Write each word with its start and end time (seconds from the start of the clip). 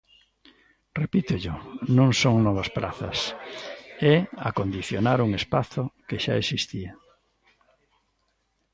Repítollo, 1.01 1.53
non 1.97 2.09
son 2.21 2.35
novas 2.47 2.69
prazas, 2.77 3.19
é 4.13 4.15
acondicionar 4.49 5.17
un 5.27 5.31
espazo 5.41 5.83
que 6.07 6.17
xa 6.23 6.33
existía. 6.41 6.91